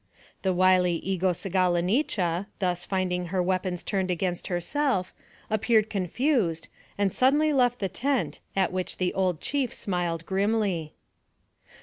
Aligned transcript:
133 0.41 0.41
The 0.41 0.57
wily 0.57 1.01
Egosegalonicha, 1.07 2.47
thus 2.57 2.87
finding 2.87 3.27
her 3.27 3.39
weapons 3.43 3.83
turned 3.83 4.09
against 4.09 4.47
herself, 4.47 5.13
appeared 5.47 5.91
confused, 5.91 6.69
and 6.97 7.13
suddenly 7.13 7.53
left 7.53 7.77
the 7.77 7.87
tent, 7.87 8.39
at 8.55 8.71
which 8.73 8.97
the 8.97 9.13
old 9.13 9.39
chief 9.41 9.71
smiled 9.71 10.25
grimly. 10.25 10.95